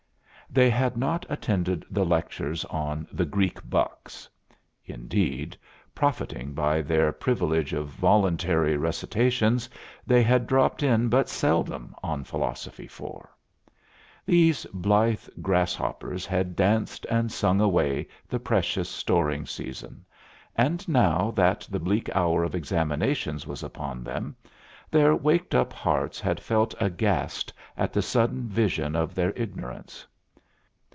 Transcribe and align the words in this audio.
They 0.53 0.69
had 0.69 0.97
not 0.97 1.25
attended 1.29 1.85
the 1.89 2.03
lectures 2.03 2.65
on 2.65 3.07
the 3.09 3.23
"Greek 3.23 3.69
bucks." 3.69 4.27
Indeed, 4.85 5.55
profiting 5.95 6.51
by 6.53 6.81
their 6.81 7.13
privilege 7.13 7.71
of 7.71 7.87
voluntary 7.87 8.75
recitations, 8.75 9.69
they 10.05 10.21
had 10.21 10.47
dropped 10.47 10.83
in 10.83 11.07
but 11.07 11.29
seldom 11.29 11.95
on 12.03 12.25
Philosophy 12.25 12.85
4. 12.87 13.29
These 14.25 14.65
blithe 14.73 15.23
grasshoppers 15.41 16.25
had 16.25 16.57
danced 16.57 17.05
and 17.09 17.31
sung 17.31 17.61
away 17.61 18.09
the 18.27 18.37
precious 18.37 18.89
storing 18.89 19.45
season, 19.45 20.03
and 20.57 20.85
now 20.85 21.31
that 21.33 21.65
the 21.71 21.79
bleak 21.79 22.13
hour 22.13 22.43
of 22.43 22.55
examinations 22.55 23.47
was 23.47 23.63
upon 23.63 24.03
them, 24.03 24.35
their 24.89 25.15
waked 25.15 25.55
up 25.55 25.71
hearts 25.71 26.19
had 26.19 26.41
felt 26.41 26.75
aghast 26.81 27.53
at 27.77 27.93
the 27.93 28.01
sudden 28.01 28.49
vision 28.49 28.97
of 28.97 29.15
their 29.15 29.31
ignorance. 29.37 30.05